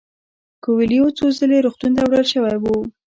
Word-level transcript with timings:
کویلیو 0.63 1.07
څو 1.17 1.25
ځله 1.37 1.57
روغتون 1.65 1.91
ته 1.97 2.01
وړل 2.05 2.25
شوی 2.33 2.55
و. 2.61 2.65